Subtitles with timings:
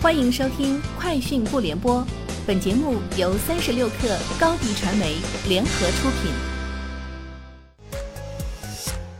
[0.00, 2.00] 欢迎收听《快讯不联播》，
[2.46, 5.16] 本节目由三十六克高低传媒
[5.48, 6.30] 联合出品。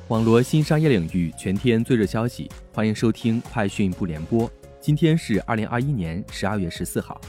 [0.06, 4.49] 网罗新商业领域全天最热消息，欢迎收听《快讯不联播》。
[4.80, 7.21] 今天是二零二一年十二月十四号。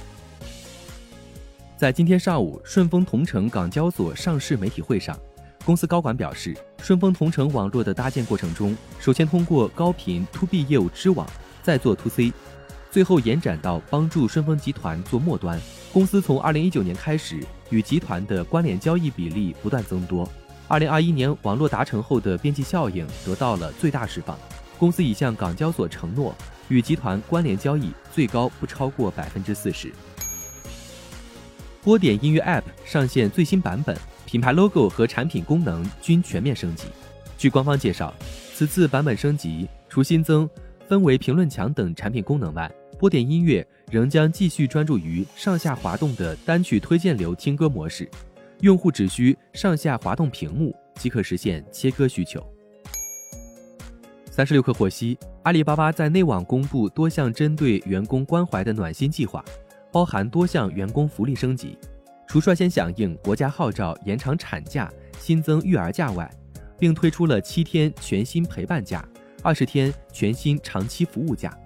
[1.75, 5.17] 在今天上午，顺丰同城港交所上市媒体会上，
[5.65, 11.27] 公司高管表示，顺丰同城网络的搭建过程中，首先通过高频 To B 业务织网，
[11.63, 12.31] 再做 To C。
[12.91, 15.59] 最后延展到帮助顺丰集团做末端。
[15.93, 17.39] 公司从二零一九年开始
[17.69, 20.27] 与集团的关联交易比例不断增多。
[20.67, 24.37] 二零二一年网络达成后的边际效应得到了最大释放。
[24.77, 26.33] 公司已向港交所承诺，
[26.67, 29.91] 与集团关联交易最高不超过百分之四十。
[31.83, 36.85] 波点音乐 App 上线最新版本，品牌 logo 和产品功能均全面升级。
[37.37, 38.13] 据官方介绍，
[38.53, 40.49] 此次版本升级除新增
[40.87, 48.07] 氛围评论墙等产品功能外，波点音乐仍将继续专注于上下滑动的单曲推荐流听歌模式，
[48.59, 52.45] 用户只需上下滑动屏幕即可实现切歌需求。
[54.29, 59.43] 三十六氪获悉，阿里巴巴在内网公布多项针对员工关怀的暖心计划，
[59.93, 61.77] 包含多项员工福利升级，
[62.27, 66.29] 除率先响应国家号召延长产假、新增育儿假外，
[66.77, 69.07] 并推出了七天全新陪伴假、
[69.41, 71.57] 二十天全新长期服务假。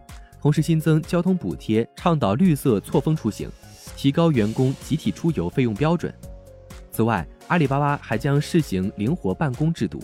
[0.44, 3.50] 同时新增交通补贴，倡导绿色错峰出行，
[3.96, 6.14] 提高员工集体出游费用标准。
[6.92, 10.04] 此外，阿里巴巴还将试行灵活办公制度，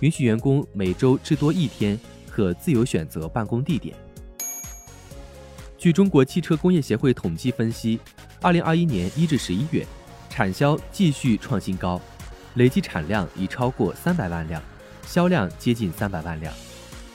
[0.00, 1.96] 允许员工每周至多一天
[2.28, 3.94] 可自由选择办公地点。
[5.78, 8.00] 据中国汽车工业协会统计分析，
[8.42, 9.86] 二零二一年一至十一月，
[10.28, 12.00] 产销继续创新高，
[12.54, 14.60] 累计产量已超过三百万辆，
[15.06, 16.52] 销量接近三百万辆。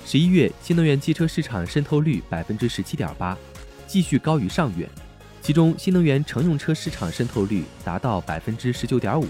[0.05, 3.38] 十一月新能源汽车市场渗透率百分之十七点八，
[3.88, 4.88] 继续高于上月。
[5.41, 9.25] 其中，新能源乘用车市场渗透率达到百分之十九点五。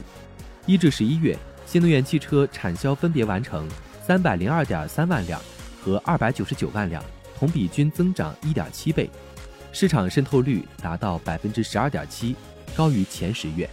[0.65, 3.67] 一至十一月，新能源汽车产销分别完成
[4.05, 5.39] 三百零二点三万辆
[5.81, 7.03] 和二百九十九万辆，
[7.37, 9.09] 同比均增长一点七倍，
[9.71, 12.35] 市场渗透率达到百分之十二点七，
[12.75, 13.69] 高于前十月。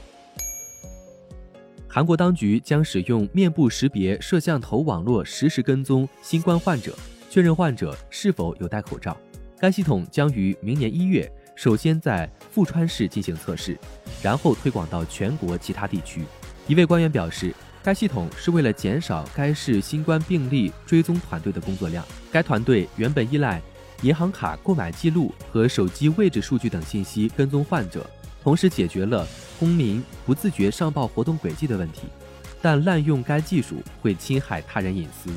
[1.91, 6.94] 韩国当局将使用面部识别摄像头网络实时跟踪新冠患者，
[7.31, 9.16] 确认患者是否有戴口罩。
[9.59, 13.77] 该系统将于明年一月首先在富川市进行测试，
[14.22, 16.22] 然后推广到全国其他地区。
[16.66, 22.04] 一位官员表示，该系统是为了减少该市新冠病例追踪团队的工作量。
[22.31, 23.62] 该团队原本依赖
[24.03, 28.09] 银行卡购买记录和手机位置数据等信息跟踪患者，
[28.43, 29.26] 同时解决了。
[29.59, 32.03] 公民不自觉上报活动轨迹的问题，
[32.62, 35.31] 但滥用该技术会侵害他人隐私。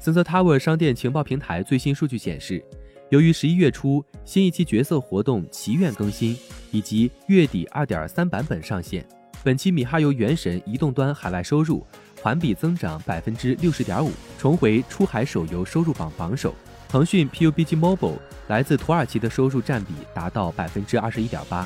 [0.00, 2.64] Sensor Tower 商店情报平台最新数据显示，
[3.08, 6.38] 由于十一月初新一期角色活动祈愿更新
[6.70, 9.04] 以及月底二点三版本上线，
[9.42, 11.84] 本期米哈游原神移动端海外收入
[12.22, 16.54] 环比增长百分之六十点五，重回出海手游收入榜榜首。
[16.90, 18.18] 腾讯 PUBG Mobile
[18.48, 21.64] 来自土耳其的收入占比达到百分之二十一点八。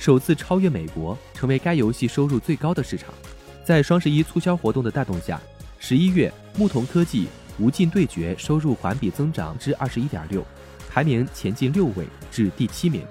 [0.00, 3.14] 首次超越美国，成为该游戏收入最高的市场。
[3.64, 5.40] 在双十一促销活动的带动下，
[5.78, 7.26] 十一月牧童科技
[7.60, 10.44] 《无尽对决》收入环比增长至二十一点六，
[10.90, 13.06] 排名前进六位至第七名。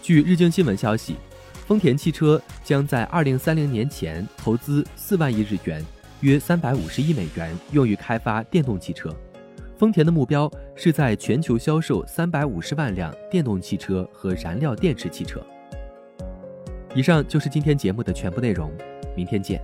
[0.00, 1.16] 据日经新闻消息，
[1.66, 5.84] 丰田汽车将在二零三零年前投资四万亿日元，
[6.20, 9.12] 约三百五十亿美元，用于开发电动汽车。
[9.82, 15.44] 丰田的目标是在全球销售三百五十万辆电动汽车和燃料电池汽车。
[16.94, 18.70] 以上就是今天节目的全部内容，
[19.16, 19.60] 明天见。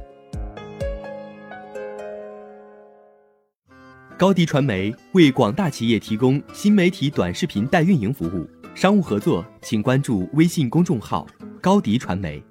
[4.18, 11.24] 高迪传媒为广大企业提供新媒体短视频代运营服务，商务合作请关注微信公众号
[11.62, 12.42] 高迪传媒。